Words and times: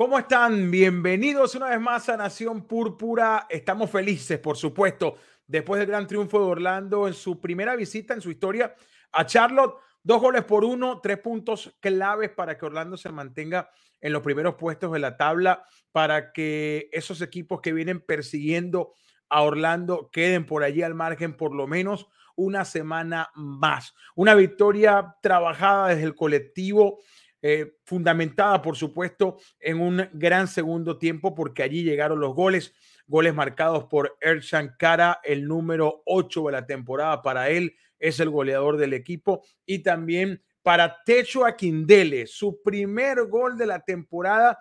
¿Cómo 0.00 0.18
están? 0.18 0.70
Bienvenidos 0.70 1.54
una 1.56 1.68
vez 1.68 1.78
más 1.78 2.08
a 2.08 2.16
Nación 2.16 2.66
Púrpura. 2.66 3.46
Estamos 3.50 3.90
felices, 3.90 4.38
por 4.38 4.56
supuesto, 4.56 5.16
después 5.46 5.78
del 5.78 5.88
gran 5.88 6.06
triunfo 6.06 6.38
de 6.38 6.46
Orlando 6.46 7.06
en 7.06 7.12
su 7.12 7.38
primera 7.38 7.76
visita 7.76 8.14
en 8.14 8.22
su 8.22 8.30
historia 8.30 8.74
a 9.12 9.26
Charlotte. 9.26 9.74
Dos 10.02 10.22
goles 10.22 10.44
por 10.44 10.64
uno, 10.64 11.02
tres 11.02 11.18
puntos 11.18 11.76
claves 11.80 12.30
para 12.30 12.56
que 12.56 12.64
Orlando 12.64 12.96
se 12.96 13.10
mantenga 13.10 13.68
en 14.00 14.14
los 14.14 14.22
primeros 14.22 14.54
puestos 14.54 14.90
de 14.90 15.00
la 15.00 15.18
tabla, 15.18 15.64
para 15.92 16.32
que 16.32 16.88
esos 16.92 17.20
equipos 17.20 17.60
que 17.60 17.74
vienen 17.74 18.00
persiguiendo 18.00 18.94
a 19.28 19.42
Orlando 19.42 20.08
queden 20.10 20.46
por 20.46 20.64
allí 20.64 20.80
al 20.80 20.94
margen 20.94 21.36
por 21.36 21.54
lo 21.54 21.66
menos 21.66 22.08
una 22.36 22.64
semana 22.64 23.28
más. 23.34 23.94
Una 24.14 24.34
victoria 24.34 25.16
trabajada 25.20 25.88
desde 25.88 26.04
el 26.04 26.14
colectivo 26.14 27.00
eh, 27.42 27.78
fundamentada, 27.84 28.60
por 28.60 28.76
supuesto, 28.76 29.38
en 29.58 29.80
un 29.80 30.08
gran 30.12 30.46
segundo 30.46 30.98
tiempo, 30.98 31.34
porque 31.34 31.62
allí 31.62 31.82
llegaron 31.82 32.20
los 32.20 32.34
goles, 32.34 32.74
goles 33.06 33.34
marcados 33.34 33.84
por 33.84 34.16
Ershan 34.20 34.74
Kara, 34.78 35.20
el 35.24 35.46
número 35.46 36.02
8 36.04 36.46
de 36.46 36.52
la 36.52 36.66
temporada 36.66 37.22
para 37.22 37.48
él, 37.48 37.74
es 37.98 38.20
el 38.20 38.30
goleador 38.30 38.76
del 38.76 38.92
equipo, 38.92 39.42
y 39.64 39.80
también 39.80 40.42
para 40.62 41.02
Techo 41.04 41.46
Aquindele, 41.46 42.26
su 42.26 42.62
primer 42.62 43.24
gol 43.26 43.56
de 43.56 43.66
la 43.66 43.80
temporada. 43.80 44.58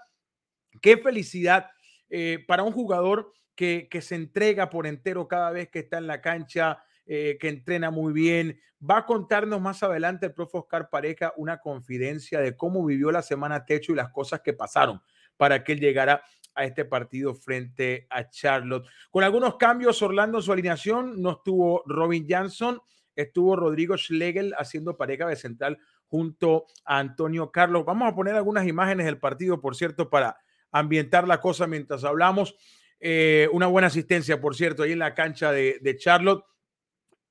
Qué 0.82 0.98
felicidad 0.98 1.70
eh, 2.10 2.44
para 2.48 2.64
un 2.64 2.72
jugador 2.72 3.34
que, 3.56 3.88
que 3.92 4.02
se 4.02 4.16
entrega 4.16 4.70
por 4.70 4.88
entero 4.88 5.28
cada 5.28 5.52
vez 5.52 5.70
que 5.70 5.80
está 5.80 5.98
en 5.98 6.08
la 6.08 6.22
cancha, 6.22 6.82
eh, 7.12 7.40
que 7.42 7.50
entrena 7.50 7.90
muy 7.90 8.14
bien. 8.14 8.62
Va 8.88 9.00
a 9.00 9.06
contarnos 9.08 9.60
más 9.60 9.82
adelante 9.82 10.28
el 10.28 10.34
profe 10.34 10.60
Oscar 10.60 10.92
Pareja 10.92 11.34
una 11.38 11.58
confidencia 11.58 12.40
de 12.40 12.56
cómo 12.56 12.86
vivió 12.86 13.12
la 13.12 13.24
semana 13.24 13.66
techo 13.66 13.92
y 13.92 13.96
las 13.96 14.10
cosas 14.12 14.42
que 14.42 14.54
pasaron 14.54 15.02
para 15.36 15.64
que 15.64 15.72
él 15.72 15.80
llegara 15.80 16.22
a 16.54 16.66
este 16.66 16.86
partido 16.86 17.34
frente 17.34 18.06
a 18.12 18.30
Charlotte. 18.30 18.86
Con 19.10 19.24
algunos 19.24 19.56
cambios, 19.56 20.00
Orlando 20.04 20.40
su 20.40 20.52
alineación, 20.52 21.20
no 21.20 21.32
estuvo 21.32 21.82
Robin 21.88 22.28
Johnson, 22.30 22.80
estuvo 23.16 23.56
Rodrigo 23.56 23.98
Schlegel 23.98 24.54
haciendo 24.56 24.96
pareja 24.96 25.26
de 25.26 25.36
central 25.36 25.80
junto 26.06 26.68
a 26.86 27.00
Antonio 27.00 27.52
Carlos. 27.52 27.86
Vamos 27.86 28.08
a 28.08 28.16
poner 28.16 28.36
algunas 28.36 28.68
imágenes 28.68 29.08
del 29.08 29.18
partido, 29.18 29.60
por 29.60 29.76
cierto, 29.76 30.12
para 30.12 30.38
ambientar 30.72 31.28
la 31.28 31.42
cosa 31.42 31.66
mientras 31.66 32.04
hablamos. 32.04 32.56
Eh, 33.00 33.50
una 33.52 33.66
buena 33.66 33.88
asistencia, 33.88 34.40
por 34.40 34.56
cierto, 34.56 34.84
ahí 34.84 34.92
en 34.92 35.00
la 35.00 35.16
cancha 35.16 35.52
de 35.52 35.98
Charlotte. 35.98 36.46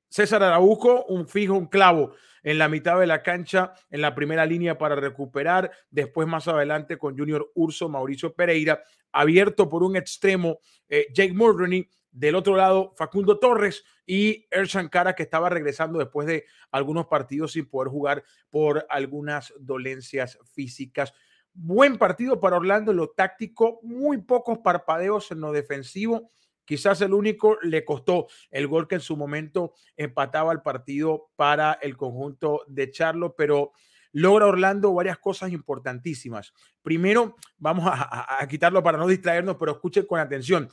César 0.08 0.42
Araujo, 0.42 1.04
un 1.06 1.28
fijo, 1.28 1.54
un 1.54 1.66
clavo 1.66 2.14
en 2.42 2.58
la 2.58 2.68
mitad 2.68 2.98
de 2.98 3.06
la 3.06 3.22
cancha, 3.22 3.72
en 3.90 4.00
la 4.00 4.14
primera 4.14 4.46
línea 4.46 4.78
para 4.78 4.96
recuperar. 4.96 5.70
Después, 5.90 6.26
más 6.26 6.48
adelante, 6.48 6.96
con 6.96 7.16
Junior 7.16 7.50
Urso, 7.54 7.88
Mauricio 7.88 8.34
Pereira, 8.34 8.82
abierto 9.12 9.68
por 9.68 9.82
un 9.82 9.96
extremo, 9.96 10.58
eh, 10.88 11.06
Jake 11.12 11.34
Mulroney. 11.34 11.88
Del 12.10 12.34
otro 12.34 12.56
lado, 12.56 12.94
Facundo 12.96 13.38
Torres 13.38 13.84
y 14.06 14.46
Ershan 14.50 14.88
Kara, 14.88 15.14
que 15.14 15.22
estaba 15.22 15.50
regresando 15.50 15.98
después 15.98 16.26
de 16.26 16.46
algunos 16.72 17.06
partidos 17.06 17.52
sin 17.52 17.68
poder 17.68 17.90
jugar 17.90 18.24
por 18.48 18.86
algunas 18.88 19.52
dolencias 19.60 20.38
físicas. 20.52 21.12
Buen 21.52 21.98
partido 21.98 22.40
para 22.40 22.56
Orlando 22.56 22.92
en 22.92 22.96
lo 22.96 23.10
táctico, 23.10 23.78
muy 23.82 24.18
pocos 24.22 24.58
parpadeos 24.60 25.30
en 25.30 25.40
lo 25.40 25.52
defensivo 25.52 26.28
Quizás 26.68 27.00
el 27.00 27.14
único 27.14 27.56
le 27.62 27.82
costó 27.82 28.26
el 28.50 28.66
gol 28.66 28.86
que 28.86 28.96
en 28.96 29.00
su 29.00 29.16
momento 29.16 29.72
empataba 29.96 30.52
el 30.52 30.60
partido 30.60 31.30
para 31.34 31.72
el 31.80 31.96
conjunto 31.96 32.62
de 32.68 32.90
Charlo, 32.90 33.34
pero 33.34 33.72
logra 34.12 34.44
Orlando 34.44 34.92
varias 34.92 35.16
cosas 35.16 35.50
importantísimas. 35.50 36.52
Primero, 36.82 37.36
vamos 37.56 37.86
a, 37.90 38.46
quitarlo 38.50 38.82
para 38.82 38.98
no 38.98 39.06
distraernos, 39.06 39.56
pero 39.58 39.72
escuchen 39.72 40.04
con 40.04 40.20
atención. 40.20 40.68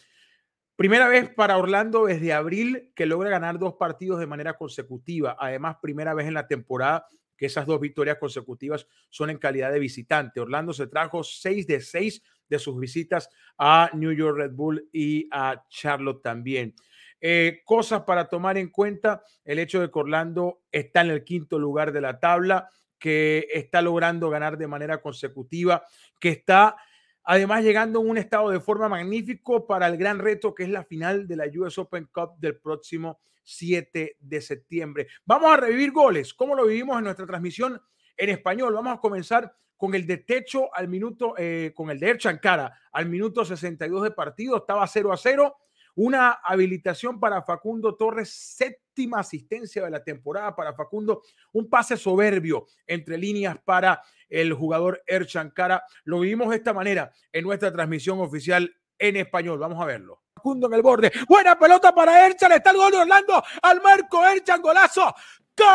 Primera 0.75 1.07
vez 1.07 1.29
para 1.29 1.57
Orlando 1.57 2.07
desde 2.07 2.33
abril 2.33 2.91
que 2.93 3.05
logra 3.05 3.29
ganar 3.29 3.57
dos 3.57 3.75
partidos 3.75 4.19
de 4.19 4.27
manera 4.27 4.57
consecutiva. 4.57 5.37
Además, 5.39 5.77
primera 5.81 6.13
vez 6.13 6.27
en 6.27 6.33
la 6.33 6.45
temporada 6.45 7.07
que 7.37 7.47
esas 7.47 7.65
dos 7.65 7.79
victorias 7.79 8.17
consecutivas 8.17 8.87
son 9.09 9.29
en 9.29 9.37
calidad 9.37 9.71
de 9.71 9.79
visitante. 9.79 10.39
Orlando 10.39 10.73
se 10.73 10.87
trajo 10.87 11.23
seis 11.23 11.67
de 11.67 11.81
seis 11.81 12.21
de 12.47 12.59
sus 12.59 12.79
visitas 12.79 13.29
a 13.57 13.89
New 13.93 14.11
York 14.11 14.37
Red 14.37 14.51
Bull 14.51 14.89
y 14.91 15.27
a 15.31 15.65
Charlotte 15.69 16.21
también. 16.21 16.75
Eh, 17.19 17.61
cosas 17.65 18.03
para 18.03 18.27
tomar 18.27 18.57
en 18.57 18.69
cuenta, 18.69 19.23
el 19.43 19.59
hecho 19.59 19.81
de 19.81 19.89
que 19.89 19.99
Orlando 19.99 20.61
está 20.71 21.01
en 21.01 21.11
el 21.11 21.23
quinto 21.23 21.57
lugar 21.57 21.91
de 21.91 22.01
la 22.01 22.19
tabla, 22.19 22.69
que 22.99 23.47
está 23.53 23.81
logrando 23.81 24.29
ganar 24.29 24.57
de 24.57 24.67
manera 24.67 25.01
consecutiva, 25.01 25.85
que 26.19 26.29
está 26.29 26.75
además 27.25 27.63
llegando 27.63 27.99
en 27.99 28.09
un 28.09 28.17
estado 28.17 28.49
de 28.49 28.59
forma 28.59 28.87
magnífico 28.87 29.67
para 29.67 29.87
el 29.87 29.97
gran 29.97 30.19
reto 30.19 30.53
que 30.53 30.63
es 30.63 30.69
la 30.69 30.83
final 30.83 31.27
de 31.27 31.35
la 31.35 31.45
US 31.57 31.77
Open 31.77 32.07
Cup 32.13 32.37
del 32.37 32.57
próximo 32.57 33.19
7 33.43 34.17
de 34.19 34.41
septiembre. 34.41 35.07
Vamos 35.25 35.51
a 35.51 35.57
revivir 35.57 35.91
goles, 35.91 36.33
como 36.33 36.55
lo 36.55 36.65
vivimos 36.65 36.97
en 36.97 37.05
nuestra 37.05 37.25
transmisión 37.25 37.81
en 38.17 38.29
español. 38.29 38.73
Vamos 38.73 38.97
a 38.97 39.01
comenzar 39.01 39.53
con 39.77 39.93
el 39.93 40.05
de 40.05 40.17
Techo 40.17 40.73
al 40.73 40.87
minuto, 40.87 41.35
eh, 41.37 41.73
con 41.75 41.89
el 41.89 41.99
de 41.99 42.11
Erchankara 42.11 42.79
al 42.91 43.07
minuto 43.07 43.43
62 43.43 44.03
de 44.03 44.11
partido, 44.11 44.57
estaba 44.57 44.87
0 44.87 45.11
a 45.11 45.17
0. 45.17 45.57
Una 45.95 46.31
habilitación 46.43 47.19
para 47.19 47.41
Facundo 47.41 47.95
Torres, 47.95 48.29
séptima 48.29 49.19
asistencia 49.19 49.83
de 49.83 49.89
la 49.89 50.03
temporada 50.03 50.55
para 50.55 50.73
Facundo, 50.73 51.21
un 51.53 51.69
pase 51.69 51.95
soberbio 51.95 52.67
entre 52.85 53.17
líneas 53.17 53.57
para 53.63 54.01
el 54.29 54.53
jugador 54.53 55.01
Erchankara. 55.07 55.83
Lo 56.03 56.19
vivimos 56.19 56.49
de 56.49 56.57
esta 56.57 56.73
manera 56.73 57.11
en 57.31 57.45
nuestra 57.45 57.71
transmisión 57.71 58.19
oficial 58.19 58.75
en 58.99 59.15
español. 59.15 59.57
Vamos 59.57 59.81
a 59.81 59.85
verlo. 59.85 60.21
Facundo 60.35 60.67
en 60.67 60.73
el 60.73 60.81
borde. 60.81 61.11
Buena 61.27 61.57
pelota 61.57 61.95
para 61.95 62.27
Erchan. 62.27 62.51
Está 62.51 62.71
el 62.71 62.77
gol 62.77 62.91
de 62.91 62.97
Orlando 62.97 63.41
al 63.61 63.81
marco. 63.81 64.25
Erchan, 64.25 64.61
golazo. 64.61 65.15
¡Gol! 65.57 65.65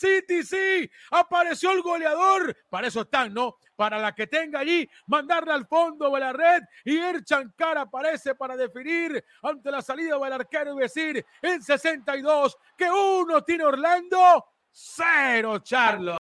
City, 0.00 0.42
sí, 0.42 0.90
apareció 1.10 1.72
el 1.72 1.82
goleador. 1.82 2.56
Para 2.70 2.86
eso 2.86 3.02
están, 3.02 3.34
¿no? 3.34 3.56
Para 3.76 3.98
la 3.98 4.14
que 4.14 4.26
tenga 4.26 4.60
allí, 4.60 4.88
mandarle 5.06 5.52
al 5.52 5.66
fondo 5.66 6.10
de 6.10 6.20
la 6.20 6.32
red 6.32 6.62
y 6.84 6.96
Erchancar 6.96 7.78
aparece 7.78 8.34
para 8.34 8.56
definir 8.56 9.22
ante 9.42 9.70
la 9.70 9.82
salida 9.82 10.18
del 10.18 10.32
arquero 10.32 10.74
y 10.74 10.82
decir 10.82 11.24
en 11.42 11.62
62 11.62 12.56
que 12.76 12.90
uno 12.90 13.42
tiene 13.42 13.64
Orlando, 13.64 14.44
cero 14.70 15.58
Charlo. 15.58 16.16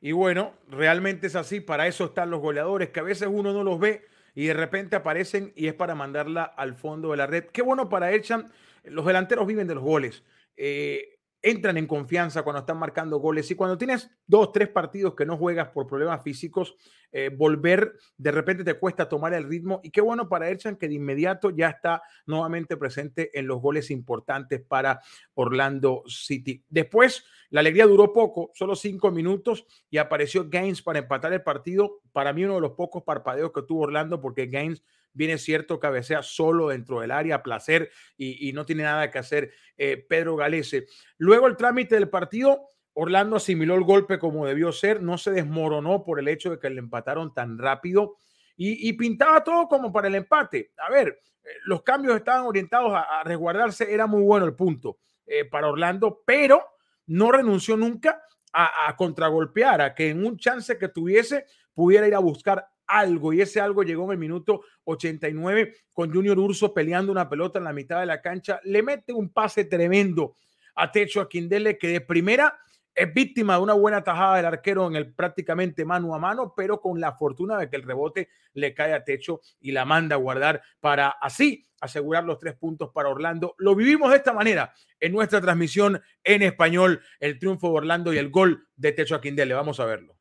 Y 0.00 0.12
bueno, 0.12 0.54
realmente 0.68 1.26
es 1.26 1.34
así, 1.34 1.60
para 1.60 1.88
eso 1.88 2.04
están 2.04 2.30
los 2.30 2.40
goleadores, 2.40 2.90
que 2.90 3.00
a 3.00 3.04
veces 3.04 3.28
uno 3.30 3.52
no 3.52 3.64
los 3.64 3.80
ve 3.80 4.06
y 4.34 4.46
de 4.46 4.54
repente 4.54 4.94
aparecen 4.94 5.52
y 5.56 5.66
es 5.66 5.74
para 5.74 5.96
mandarla 5.96 6.44
al 6.44 6.76
fondo 6.76 7.10
de 7.10 7.16
la 7.16 7.26
red. 7.26 7.46
Qué 7.46 7.62
bueno 7.62 7.88
para 7.88 8.12
Erchan, 8.12 8.52
los 8.84 9.04
delanteros 9.04 9.46
viven 9.46 9.66
de 9.66 9.74
los 9.74 9.82
goles. 9.82 10.22
Eh, 10.56 11.17
entran 11.42 11.76
en 11.76 11.86
confianza 11.86 12.42
cuando 12.42 12.60
están 12.60 12.78
marcando 12.78 13.18
goles 13.18 13.50
y 13.50 13.54
cuando 13.54 13.78
tienes 13.78 14.10
dos, 14.26 14.52
tres 14.52 14.68
partidos 14.68 15.14
que 15.14 15.24
no 15.24 15.36
juegas 15.36 15.68
por 15.68 15.86
problemas 15.86 16.22
físicos, 16.22 16.76
eh, 17.12 17.30
volver 17.34 17.94
de 18.16 18.30
repente 18.30 18.64
te 18.64 18.74
cuesta 18.74 19.08
tomar 19.08 19.32
el 19.34 19.48
ritmo 19.48 19.80
y 19.82 19.90
qué 19.90 20.00
bueno 20.00 20.28
para 20.28 20.48
Erchan 20.48 20.76
que 20.76 20.88
de 20.88 20.94
inmediato 20.94 21.50
ya 21.50 21.68
está 21.68 22.02
nuevamente 22.26 22.76
presente 22.76 23.38
en 23.38 23.46
los 23.46 23.60
goles 23.60 23.90
importantes 23.90 24.60
para 24.60 25.00
Orlando 25.34 26.02
City. 26.06 26.62
Después, 26.68 27.24
la 27.50 27.60
alegría 27.60 27.86
duró 27.86 28.12
poco, 28.12 28.50
solo 28.54 28.76
cinco 28.76 29.10
minutos 29.10 29.66
y 29.90 29.98
apareció 29.98 30.48
Gaines 30.48 30.82
para 30.82 30.98
empatar 30.98 31.32
el 31.32 31.42
partido. 31.42 32.00
Para 32.12 32.32
mí 32.32 32.44
uno 32.44 32.56
de 32.56 32.60
los 32.60 32.72
pocos 32.72 33.02
parpadeos 33.02 33.52
que 33.52 33.62
tuvo 33.62 33.82
Orlando 33.82 34.20
porque 34.20 34.46
Gaines 34.46 34.82
viene 35.14 35.38
cierto, 35.38 35.80
cabecea 35.80 36.22
solo 36.22 36.68
dentro 36.68 37.00
del 37.00 37.10
área, 37.10 37.42
placer 37.42 37.90
y, 38.16 38.52
no 38.52 38.66
tiene 38.66 38.82
nada 38.82 39.10
que 39.10 39.18
hacer 39.18 39.52
eh, 39.76 39.96
Pedro 39.96 40.36
Galese. 40.36 40.86
Luego 41.16 41.46
el 41.46 41.56
trámite 41.56 41.94
del 41.94 42.10
partido, 42.10 42.68
Orlando 42.92 43.36
asimiló 43.36 43.74
el 43.74 43.84
golpe 43.84 44.18
como 44.18 44.46
debió 44.46 44.70
ser, 44.70 45.02
no 45.02 45.18
se 45.18 45.30
desmoronó 45.30 46.04
por 46.04 46.20
el 46.20 46.28
hecho 46.28 46.50
de 46.50 46.58
que 46.58 46.70
le 46.70 46.80
empataron 46.80 47.32
tan 47.32 47.58
rápido 47.58 48.18
y, 48.60 48.92
pintaba 48.94 49.44
todo 49.44 49.68
como 49.68 49.92
para 49.92 50.08
el 50.08 50.16
empate. 50.16 50.72
A 50.78 50.90
ver, 50.90 51.20
eh, 51.44 51.48
los 51.64 51.82
cambios 51.82 52.16
estaban 52.16 52.44
orientados 52.44 52.92
a, 52.92 53.22
resguardarse, 53.24 53.92
era 53.92 54.08
muy 54.08 54.22
bueno 54.22 54.46
el 54.46 54.54
punto 54.54 54.98
eh, 55.26 55.44
para 55.44 55.68
Orlando, 55.68 56.22
pero 56.26 56.64
no 57.08 57.32
renunció 57.32 57.76
nunca 57.76 58.22
a, 58.52 58.94
contragolpear, 58.96 59.80
a 59.80 59.94
que 59.94 60.10
en 60.10 60.24
un 60.24 60.36
chance 60.36 60.78
que 60.78 60.88
tuviese 60.88 61.44
pudiera 61.74 62.08
ir 62.08 62.14
a 62.14 62.18
buscar 62.18 62.66
algo 62.86 63.32
y 63.32 63.40
ese 63.40 63.60
algo 63.60 63.82
llegó 63.82 64.06
en 64.06 64.12
el 64.12 64.18
minuto 64.18 64.62
89 64.84 65.74
con 65.92 66.12
Junior 66.12 66.38
Urso 66.38 66.72
peleando 66.72 67.12
una 67.12 67.28
pelota 67.28 67.58
en 67.58 67.64
la 67.64 67.72
mitad 67.72 68.00
de 68.00 68.06
la 68.06 68.22
cancha. 68.22 68.60
Le 68.64 68.82
mete 68.82 69.12
un 69.12 69.28
pase 69.28 69.64
tremendo 69.64 70.34
a 70.74 70.90
Techo 70.90 71.20
a 71.20 71.28
Quindele 71.28 71.76
que 71.76 71.88
de 71.88 72.00
primera 72.00 72.58
es 72.98 73.14
víctima 73.14 73.54
de 73.54 73.62
una 73.62 73.74
buena 73.74 74.02
tajada 74.02 74.36
del 74.36 74.46
arquero 74.46 74.86
en 74.88 74.96
el 74.96 75.14
prácticamente 75.14 75.84
mano 75.84 76.14
a 76.14 76.18
mano, 76.18 76.52
pero 76.56 76.80
con 76.80 77.00
la 77.00 77.12
fortuna 77.12 77.56
de 77.56 77.70
que 77.70 77.76
el 77.76 77.84
rebote 77.84 78.28
le 78.54 78.74
cae 78.74 78.92
a 78.92 79.04
techo 79.04 79.40
y 79.60 79.70
la 79.72 79.84
manda 79.84 80.16
a 80.16 80.18
guardar 80.18 80.62
para 80.80 81.08
así 81.08 81.64
asegurar 81.80 82.24
los 82.24 82.38
tres 82.38 82.54
puntos 82.54 82.90
para 82.92 83.08
Orlando. 83.08 83.54
Lo 83.58 83.76
vivimos 83.76 84.10
de 84.10 84.16
esta 84.16 84.32
manera 84.32 84.74
en 84.98 85.12
nuestra 85.12 85.40
transmisión 85.40 86.02
en 86.24 86.42
español, 86.42 87.00
el 87.20 87.38
triunfo 87.38 87.68
de 87.68 87.74
Orlando 87.74 88.12
y 88.12 88.18
el 88.18 88.30
gol 88.30 88.66
de 88.74 88.92
Techo 88.92 89.14
a 89.14 89.20
Quindele. 89.20 89.54
Vamos 89.54 89.78
a 89.78 89.84
verlo. 89.84 90.16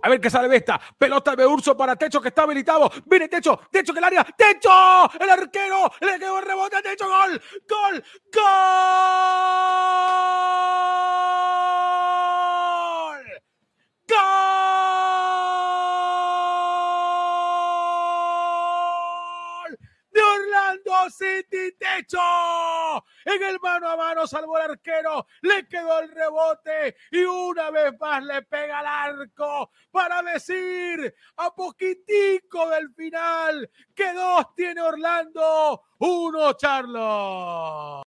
A 0.00 0.08
ver 0.08 0.20
qué 0.20 0.30
sale 0.30 0.54
esta. 0.54 0.80
Pelota 0.96 1.34
de 1.34 1.44
Urso 1.44 1.76
para 1.76 1.96
Techo 1.96 2.20
que 2.20 2.28
está 2.28 2.42
habilitado. 2.42 2.88
Viene 3.06 3.28
Techo. 3.28 3.58
Techo 3.72 3.92
que 3.92 3.98
el 3.98 4.04
área. 4.04 4.24
Techo. 4.24 4.70
El 5.18 5.28
arquero. 5.28 5.90
Le 6.00 6.14
el 6.14 6.44
rebote. 6.44 6.80
Techo. 6.82 7.06
Gol. 7.08 7.42
Gol. 7.68 8.04
Gol. 8.32 8.44
Orlando 20.84 21.10
City. 21.10 21.72
Techo 21.78 22.18
en 23.24 23.42
el 23.42 23.58
mano 23.60 23.88
a 23.88 23.96
mano, 23.96 24.26
salvó 24.26 24.58
el 24.58 24.70
arquero, 24.70 25.26
le 25.42 25.66
quedó 25.68 26.00
el 26.00 26.10
rebote 26.10 26.96
y 27.10 27.22
una 27.22 27.70
vez 27.70 27.92
más 28.00 28.24
le 28.24 28.42
pega 28.42 28.80
al 28.80 28.86
arco 28.86 29.70
para 29.90 30.22
decir 30.22 31.14
a 31.36 31.54
poquitico 31.54 32.68
del 32.70 32.92
final 32.94 33.70
que 33.94 34.12
dos 34.12 34.54
tiene 34.54 34.80
Orlando, 34.80 35.82
uno 35.98 36.52
Charlo. 36.54 38.02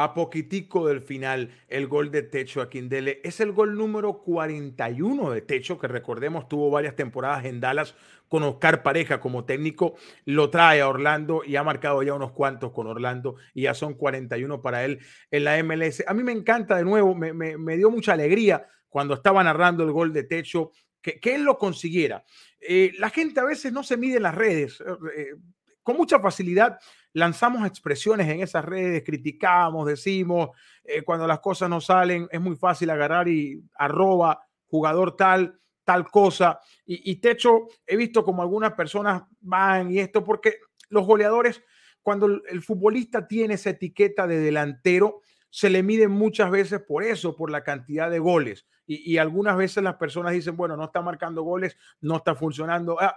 A 0.00 0.14
poquitico 0.14 0.86
del 0.86 1.00
final, 1.00 1.50
el 1.66 1.88
gol 1.88 2.12
de 2.12 2.22
Techo 2.22 2.62
a 2.62 2.70
Quindele 2.70 3.20
es 3.24 3.40
el 3.40 3.50
gol 3.50 3.76
número 3.76 4.22
41 4.22 5.32
de 5.32 5.42
Techo, 5.42 5.76
que 5.76 5.88
recordemos 5.88 6.48
tuvo 6.48 6.70
varias 6.70 6.94
temporadas 6.94 7.44
en 7.46 7.58
Dallas 7.58 7.96
con 8.28 8.44
Oscar 8.44 8.84
Pareja 8.84 9.18
como 9.18 9.44
técnico, 9.44 9.96
lo 10.24 10.50
trae 10.50 10.82
a 10.82 10.88
Orlando 10.88 11.42
y 11.44 11.56
ha 11.56 11.64
marcado 11.64 12.00
ya 12.04 12.14
unos 12.14 12.30
cuantos 12.30 12.70
con 12.70 12.86
Orlando 12.86 13.38
y 13.52 13.62
ya 13.62 13.74
son 13.74 13.94
41 13.94 14.62
para 14.62 14.84
él 14.84 15.00
en 15.32 15.42
la 15.42 15.60
MLS. 15.64 16.04
A 16.06 16.14
mí 16.14 16.22
me 16.22 16.30
encanta 16.30 16.76
de 16.76 16.84
nuevo, 16.84 17.16
me, 17.16 17.76
dio 17.76 17.90
mucha 17.90 18.12
alegría 18.12 18.68
cuando 18.88 19.14
estaba 19.14 19.42
narrando 19.42 19.82
el 19.82 19.90
gol 19.90 20.12
de 20.12 20.22
techo, 20.22 20.70
que, 21.02 21.18
él 21.34 21.42
lo 21.42 21.58
consiguiera. 21.58 22.24
Eh, 22.60 22.92
la 23.00 23.10
gente 23.10 23.40
a 23.40 23.44
veces 23.44 23.72
no 23.72 23.82
se 23.82 23.96
mide 23.96 24.18
en 24.18 24.22
las 24.22 24.36
redes. 24.36 24.80
Eh, 25.16 25.34
con 25.82 25.96
mucha 25.96 26.20
facilidad 26.20 26.78
lanzamos 27.12 27.66
expresiones 27.66 28.28
en 28.28 28.40
esas 28.40 28.64
redes, 28.64 29.02
criticamos, 29.04 29.86
decimos, 29.86 30.50
eh, 30.84 31.02
cuando 31.02 31.26
las 31.26 31.40
cosas 31.40 31.68
no 31.68 31.80
salen, 31.80 32.28
es 32.30 32.40
muy 32.40 32.56
fácil 32.56 32.90
agarrar 32.90 33.28
y 33.28 33.62
arroba 33.74 34.46
jugador 34.66 35.16
tal 35.16 35.58
tal 35.88 36.10
cosa. 36.10 36.60
Y, 36.84 37.16
Techo, 37.16 37.68
he 37.86 37.96
visto 37.96 38.22
como 38.22 38.42
algunas 38.42 38.74
personas 38.74 39.22
van 39.40 39.90
y 39.90 40.00
esto, 40.00 40.22
porque 40.22 40.58
los 40.90 41.06
goleadores, 41.06 41.62
cuando 42.02 42.26
el, 42.26 42.60
futbolista 42.60 43.26
tiene 43.26 43.54
esa 43.54 43.70
etiqueta 43.70 44.26
de 44.26 44.38
delantero, 44.38 45.22
se 45.48 45.70
le 45.70 45.82
mide 45.82 46.06
muchas 46.06 46.50
veces 46.50 46.82
por 46.86 47.04
eso, 47.04 47.34
por 47.34 47.50
la 47.50 47.64
cantidad 47.64 48.10
de 48.10 48.18
goles. 48.18 48.66
Y, 48.84 49.16
algunas 49.16 49.56
veces 49.56 49.82
las 49.82 49.94
personas 49.94 50.34
dicen, 50.34 50.58
bueno, 50.58 50.76
no 50.76 50.84
está 50.84 51.00
marcando 51.00 51.42
goles, 51.42 51.74
no 52.02 52.18
está 52.18 52.34
funcionando. 52.34 53.00
Ah, 53.00 53.16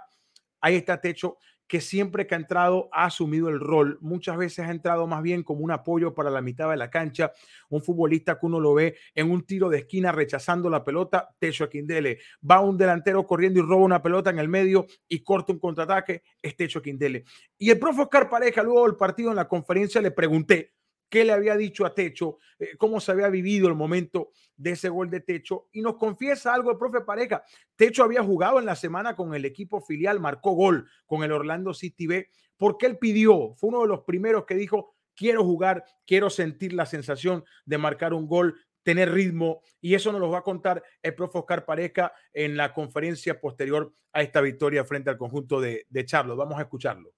ahí 0.62 0.76
está 0.76 0.98
Techo 0.98 1.36
que 1.66 1.80
siempre 1.80 2.26
que 2.26 2.34
ha 2.34 2.38
entrado 2.38 2.88
ha 2.92 3.06
asumido 3.06 3.48
el 3.48 3.60
rol. 3.60 3.98
Muchas 4.00 4.36
veces 4.36 4.66
ha 4.66 4.70
entrado 4.70 5.06
más 5.06 5.22
bien 5.22 5.42
como 5.42 5.60
un 5.60 5.70
apoyo 5.70 6.14
para 6.14 6.30
la 6.30 6.42
mitad 6.42 6.70
de 6.70 6.76
la 6.76 6.90
cancha. 6.90 7.32
Un 7.70 7.82
futbolista 7.82 8.38
que 8.38 8.46
uno 8.46 8.60
lo 8.60 8.74
ve 8.74 8.96
en 9.14 9.30
un 9.30 9.44
tiro 9.44 9.68
de 9.68 9.78
esquina 9.78 10.12
rechazando 10.12 10.68
la 10.68 10.84
pelota, 10.84 11.34
Techo 11.38 11.64
Aquindele. 11.64 12.18
Va 12.48 12.60
un 12.60 12.76
delantero 12.76 13.26
corriendo 13.26 13.60
y 13.60 13.62
roba 13.62 13.84
una 13.84 14.02
pelota 14.02 14.30
en 14.30 14.38
el 14.38 14.48
medio 14.48 14.86
y 15.08 15.22
corta 15.22 15.52
un 15.52 15.58
contraataque, 15.58 16.22
es 16.40 16.56
Techo 16.56 16.80
Aquindele. 16.80 17.24
Y 17.58 17.70
el 17.70 17.78
profe 17.78 18.02
Oscar 18.02 18.28
Pareja, 18.28 18.62
luego 18.62 18.86
del 18.86 18.96
partido 18.96 19.30
en 19.30 19.36
la 19.36 19.48
conferencia, 19.48 20.00
le 20.00 20.10
pregunté 20.10 20.72
qué 21.12 21.26
le 21.26 21.32
había 21.32 21.58
dicho 21.58 21.84
a 21.84 21.94
Techo, 21.94 22.38
eh, 22.58 22.70
cómo 22.78 22.98
se 22.98 23.12
había 23.12 23.28
vivido 23.28 23.68
el 23.68 23.74
momento 23.74 24.30
de 24.56 24.70
ese 24.70 24.88
gol 24.88 25.10
de 25.10 25.20
Techo. 25.20 25.68
Y 25.70 25.82
nos 25.82 25.96
confiesa 25.96 26.54
algo 26.54 26.70
el 26.70 26.78
profe 26.78 27.02
Pareja. 27.02 27.44
Techo 27.76 28.02
había 28.02 28.24
jugado 28.24 28.58
en 28.58 28.64
la 28.64 28.74
semana 28.74 29.14
con 29.14 29.34
el 29.34 29.44
equipo 29.44 29.82
filial, 29.82 30.20
marcó 30.20 30.52
gol 30.52 30.88
con 31.04 31.22
el 31.22 31.30
Orlando 31.30 31.74
City 31.74 32.06
B, 32.06 32.30
porque 32.56 32.86
él 32.86 32.96
pidió, 32.96 33.52
fue 33.56 33.68
uno 33.68 33.82
de 33.82 33.88
los 33.88 34.04
primeros 34.04 34.46
que 34.46 34.54
dijo, 34.54 34.94
quiero 35.14 35.44
jugar, 35.44 35.84
quiero 36.06 36.30
sentir 36.30 36.72
la 36.72 36.86
sensación 36.86 37.44
de 37.66 37.76
marcar 37.76 38.14
un 38.14 38.26
gol, 38.26 38.58
tener 38.82 39.12
ritmo, 39.12 39.60
y 39.82 39.94
eso 39.94 40.12
nos 40.12 40.20
lo 40.22 40.30
va 40.30 40.38
a 40.38 40.42
contar 40.42 40.82
el 41.02 41.14
profe 41.14 41.40
Oscar 41.40 41.66
Pareja 41.66 42.10
en 42.32 42.56
la 42.56 42.72
conferencia 42.72 43.38
posterior 43.38 43.92
a 44.14 44.22
esta 44.22 44.40
victoria 44.40 44.82
frente 44.86 45.10
al 45.10 45.18
conjunto 45.18 45.60
de, 45.60 45.84
de 45.90 46.06
Charlos. 46.06 46.38
Vamos 46.38 46.58
a 46.58 46.62
escucharlo. 46.62 47.12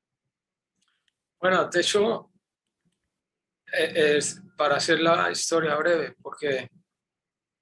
Bueno, 1.38 1.70
Techo 1.70 2.33
es 3.74 4.40
para 4.56 4.76
hacer 4.76 5.00
la 5.00 5.30
historia 5.30 5.74
breve, 5.76 6.14
porque 6.22 6.68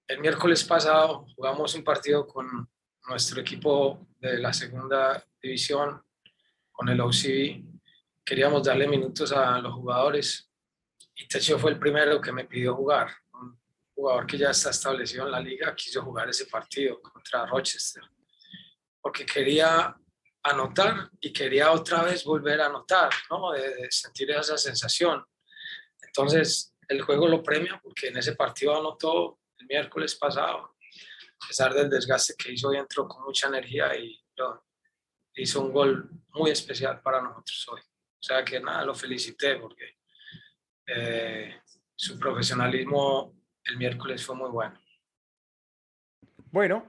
el 0.06 0.20
miércoles 0.20 0.62
pasado 0.64 1.26
jugamos 1.34 1.74
un 1.74 1.84
partido 1.84 2.26
con 2.26 2.68
nuestro 3.08 3.40
equipo 3.40 4.06
de 4.18 4.38
la 4.38 4.52
segunda 4.52 5.24
división, 5.42 6.02
con 6.70 6.88
el 6.88 7.00
OCB. 7.00 7.64
Queríamos 8.24 8.62
darle 8.62 8.86
minutos 8.86 9.32
a 9.32 9.58
los 9.58 9.74
jugadores 9.74 10.50
y 11.14 11.26
Techo 11.26 11.58
fue 11.58 11.72
el 11.72 11.78
primero 11.78 12.20
que 12.20 12.32
me 12.32 12.44
pidió 12.44 12.74
jugar. 12.74 13.08
Un 13.32 13.58
jugador 13.94 14.26
que 14.26 14.38
ya 14.38 14.50
está 14.50 14.70
establecido 14.70 15.24
en 15.26 15.32
la 15.32 15.40
liga 15.40 15.74
quiso 15.74 16.02
jugar 16.02 16.28
ese 16.28 16.46
partido 16.46 17.00
contra 17.00 17.46
Rochester, 17.46 18.02
porque 19.00 19.26
quería 19.26 19.96
anotar 20.44 21.10
y 21.20 21.32
quería 21.32 21.70
otra 21.70 22.02
vez 22.02 22.24
volver 22.24 22.60
a 22.60 22.66
anotar, 22.66 23.10
¿no? 23.30 23.52
de 23.52 23.86
sentir 23.90 24.30
esa 24.30 24.58
sensación. 24.58 25.24
Entonces, 26.14 26.74
el 26.88 27.00
juego 27.00 27.26
lo 27.26 27.42
premia 27.42 27.80
porque 27.82 28.08
en 28.08 28.18
ese 28.18 28.36
partido 28.36 28.76
anotó 28.76 29.40
el 29.58 29.66
miércoles 29.66 30.14
pasado. 30.14 30.76
A 31.42 31.46
pesar 31.48 31.72
del 31.72 31.88
desgaste 31.88 32.34
que 32.36 32.52
hizo, 32.52 32.72
y 32.72 32.76
entró 32.76 33.08
con 33.08 33.24
mucha 33.24 33.48
energía 33.48 33.96
y 33.96 34.22
hizo 35.34 35.62
un 35.62 35.72
gol 35.72 36.10
muy 36.34 36.50
especial 36.50 37.00
para 37.00 37.22
nosotros 37.22 37.66
hoy. 37.72 37.80
O 37.80 38.22
sea 38.22 38.44
que 38.44 38.60
nada, 38.60 38.84
lo 38.84 38.94
felicité 38.94 39.56
porque 39.56 39.96
eh, 40.86 41.60
su 41.94 42.18
profesionalismo 42.18 43.34
el 43.64 43.78
miércoles 43.78 44.24
fue 44.24 44.36
muy 44.36 44.50
bueno. 44.50 44.78
Bueno, 46.50 46.86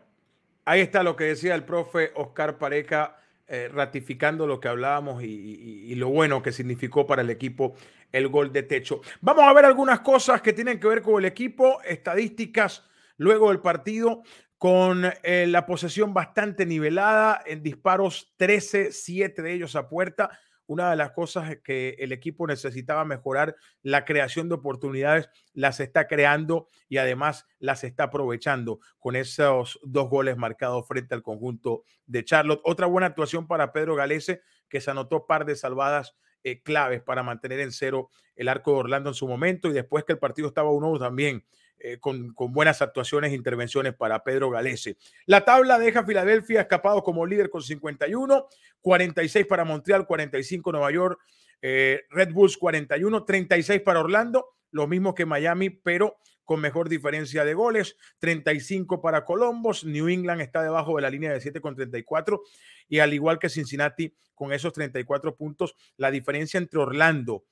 ahí 0.65 0.81
está 0.81 1.01
lo 1.01 1.15
que 1.15 1.25
decía 1.25 1.55
el 1.55 1.63
profe 1.63 2.11
Oscar 2.15 2.57
Pareja, 2.57 3.17
eh, 3.47 3.69
ratificando 3.71 4.47
lo 4.47 4.59
que 4.59 4.69
hablábamos 4.69 5.21
y, 5.23 5.93
lo 5.95 6.09
bueno 6.09 6.41
que 6.41 6.51
significó 6.51 7.05
para 7.05 7.21
el 7.21 7.29
equipo 7.29 7.75
el 8.11 8.29
gol 8.29 8.51
de 8.53 8.63
techo. 8.63 9.01
Vamos 9.21 9.43
a 9.43 9.53
ver 9.53 9.65
algunas 9.65 9.99
cosas 9.99 10.41
que 10.41 10.53
tienen 10.53 10.79
que 10.79 10.87
ver 10.87 11.01
con 11.01 11.19
el 11.19 11.25
equipo, 11.25 11.81
estadísticas 11.83 12.85
luego 13.17 13.49
del 13.49 13.59
partido 13.59 14.23
con 14.57 15.03
eh, 15.23 15.45
la 15.47 15.65
posesión 15.65 16.13
bastante 16.13 16.65
nivelada, 16.65 17.43
en 17.45 17.61
disparos 17.61 18.33
13, 18.37 18.93
7 18.93 19.41
de 19.41 19.53
ellos 19.53 19.75
a 19.75 19.89
puerta. 19.89 20.39
Una 20.65 20.89
de 20.89 20.95
las 20.95 21.11
cosas 21.11 21.57
que 21.63 21.95
el 21.99 22.11
equipo 22.11 22.47
necesitaba 22.47 23.05
mejorar, 23.05 23.55
la 23.81 24.05
creación 24.05 24.49
de 24.49 24.55
oportunidades, 24.55 25.29
las 25.53 25.79
está 25.79 26.07
creando 26.07 26.67
y 26.87 26.97
además 26.97 27.45
las 27.59 27.83
está 27.83 28.05
aprovechando 28.05 28.79
con 28.99 29.15
esos 29.15 29.79
dos 29.83 30.09
goles 30.09 30.37
marcados 30.37 30.87
frente 30.87 31.13
al 31.13 31.23
conjunto 31.23 31.83
de 32.05 32.23
Charlotte. 32.23 32.61
Otra 32.63 32.87
buena 32.87 33.07
actuación 33.07 33.47
para 33.47 33.73
Pedro 33.73 33.95
Galese, 33.95 34.41
que 34.69 34.81
se 34.81 34.91
anotó 34.91 35.25
par 35.27 35.45
de 35.45 35.55
salvadas 35.55 36.15
eh, 36.43 36.61
claves 36.61 37.01
para 37.01 37.23
mantener 37.23 37.61
en 37.61 37.71
cero 37.71 38.09
el 38.35 38.49
arco 38.49 38.71
de 38.71 38.77
Orlando 38.79 39.09
en 39.09 39.13
su 39.13 39.27
momento 39.27 39.69
y 39.69 39.73
después 39.73 40.03
que 40.03 40.13
el 40.13 40.19
partido 40.19 40.47
estaba 40.49 40.71
1 40.71 40.99
también. 40.99 41.45
Eh, 41.85 41.99
con, 41.99 42.33
buenas 42.53 42.81
actuaciones 42.81 43.33
e 43.33 43.35
intervenciones 43.35 43.93
para 43.93 44.23
Pedro 44.23 44.49
Galese. 44.49 44.95
La 45.25 45.43
tabla 45.43 45.77
deja 45.77 46.05
Filadelfia 46.05 46.61
escapado 46.61 47.03
como 47.03 47.25
líder 47.25 47.49
con 47.49 47.61
51, 47.61 48.47
46 48.79 49.45
para 49.45 49.65
Montreal, 49.65 50.07
45 50.07 50.71
Nueva 50.71 50.91
York, 50.91 51.19
eh, 51.61 52.03
Red 52.09 52.31
Bulls 52.31 52.55
41, 52.55 53.25
36 53.25 53.81
para 53.81 53.99
Orlando, 53.99 54.55
lo 54.71 54.87
mismo 54.87 55.13
que 55.13 55.25
Miami, 55.25 55.71
pero 55.71 56.15
con 56.45 56.61
mejor 56.61 56.87
diferencia 56.87 57.43
de 57.43 57.53
goles, 57.53 57.97
35 58.19 59.01
para 59.01 59.25
Columbus, 59.25 59.83
New 59.83 60.07
England 60.07 60.39
está 60.39 60.63
debajo 60.63 60.95
de 60.95 61.01
la 61.01 61.09
línea 61.09 61.33
de 61.33 61.41
7 61.41 61.59
con 61.59 61.75
34 61.75 62.43
y 62.87 62.99
al 62.99 63.13
igual 63.13 63.39
que 63.39 63.49
Cincinnati 63.49 64.15
con 64.35 64.53
esos 64.53 64.71
34 64.71 65.35
puntos, 65.35 65.75
la 65.97 66.11
diferencia 66.11 66.57
entre 66.57 66.79
Orlando 66.79 67.43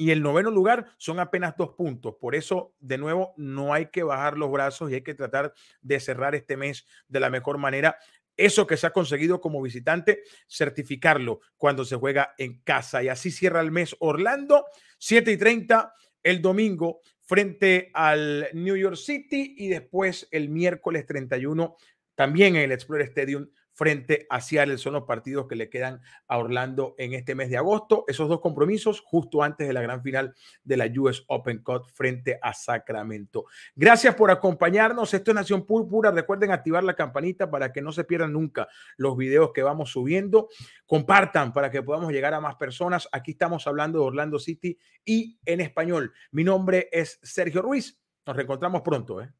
y 0.00 0.12
el 0.12 0.22
noveno 0.22 0.50
lugar 0.50 0.86
son 0.96 1.18
apenas 1.18 1.56
dos 1.58 1.70
puntos. 1.70 2.14
Por 2.20 2.36
eso, 2.36 2.72
de 2.78 2.96
nuevo, 2.96 3.34
no 3.36 3.74
hay 3.74 3.86
que 3.86 4.04
bajar 4.04 4.38
los 4.38 4.50
brazos 4.50 4.90
y 4.90 4.94
hay 4.94 5.02
que 5.02 5.14
tratar 5.14 5.52
de 5.82 5.98
cerrar 5.98 6.36
este 6.36 6.56
mes 6.56 6.86
de 7.08 7.18
la 7.18 7.30
mejor 7.30 7.58
manera. 7.58 7.98
Eso 8.36 8.68
que 8.68 8.76
se 8.76 8.86
ha 8.86 8.92
conseguido 8.92 9.40
como 9.40 9.60
visitante, 9.60 10.22
certificarlo 10.48 11.40
cuando 11.56 11.84
se 11.84 11.96
juega 11.96 12.32
en 12.38 12.62
casa. 12.62 13.02
Y 13.02 13.08
así 13.08 13.32
cierra 13.32 13.60
el 13.60 13.72
mes 13.72 13.96
Orlando, 13.98 14.66
7 14.98 15.32
y 15.32 15.36
30 15.36 15.92
el 16.22 16.40
domingo 16.40 17.00
frente 17.20 17.90
al 17.92 18.48
New 18.52 18.76
York 18.76 18.96
City 18.96 19.56
y 19.58 19.68
después 19.68 20.28
el 20.30 20.48
miércoles 20.48 21.06
31 21.06 21.76
también 22.14 22.54
en 22.54 22.62
el 22.62 22.72
Explorer 22.72 23.08
Stadium 23.08 23.48
frente 23.78 24.26
a 24.28 24.40
Seattle. 24.40 24.76
Son 24.76 24.92
los 24.92 25.04
partidos 25.04 25.46
que 25.46 25.54
le 25.54 25.70
quedan 25.70 26.00
a 26.26 26.38
Orlando 26.38 26.96
en 26.98 27.12
este 27.14 27.36
mes 27.36 27.48
de 27.48 27.58
agosto. 27.58 28.04
Esos 28.08 28.28
dos 28.28 28.40
compromisos 28.40 29.00
justo 29.00 29.44
antes 29.44 29.68
de 29.68 29.72
la 29.72 29.80
gran 29.80 30.02
final 30.02 30.34
de 30.64 30.76
la 30.76 30.86
US 30.98 31.22
Open 31.28 31.62
Cup 31.62 31.86
frente 31.94 32.40
a 32.42 32.52
Sacramento. 32.54 33.44
Gracias 33.76 34.16
por 34.16 34.32
acompañarnos. 34.32 35.14
Esto 35.14 35.30
es 35.30 35.34
Nación 35.36 35.64
Púrpura. 35.64 36.10
Recuerden 36.10 36.50
activar 36.50 36.82
la 36.82 36.94
campanita 36.94 37.48
para 37.52 37.72
que 37.72 37.80
no 37.80 37.92
se 37.92 38.02
pierdan 38.02 38.32
nunca 38.32 38.66
los 38.96 39.16
videos 39.16 39.52
que 39.54 39.62
vamos 39.62 39.92
subiendo. 39.92 40.48
Compartan 40.84 41.52
para 41.52 41.70
que 41.70 41.80
podamos 41.80 42.10
llegar 42.10 42.34
a 42.34 42.40
más 42.40 42.56
personas. 42.56 43.08
Aquí 43.12 43.30
estamos 43.30 43.64
hablando 43.68 44.00
de 44.00 44.06
Orlando 44.06 44.40
City 44.40 44.76
y 45.04 45.38
en 45.44 45.60
español. 45.60 46.12
Mi 46.32 46.42
nombre 46.42 46.88
es 46.90 47.20
Sergio 47.22 47.62
Ruiz. 47.62 48.02
Nos 48.26 48.34
reencontramos 48.34 48.82
pronto. 48.82 49.22
¿eh? 49.22 49.30